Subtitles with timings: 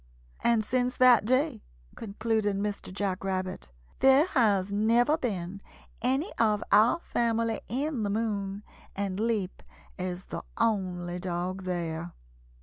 [0.43, 1.61] "]"And since that day,"
[1.95, 2.91] concluded Mr.
[2.91, 3.69] Jack Rabbit,
[3.99, 5.61] "there has never been
[6.01, 8.63] any of our family in the moon,
[8.95, 9.61] and Leap
[9.99, 12.13] is the only dog there.